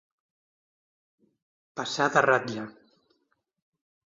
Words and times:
Passar 1.81 2.09
de 2.17 2.25
ratlla. 2.27 2.67